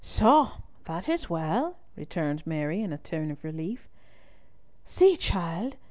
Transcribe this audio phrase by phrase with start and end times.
[0.03, 0.53] "Soh!
[0.85, 3.87] that is well," returned Mary, in a tone of relief.
[4.87, 5.75] "See, child.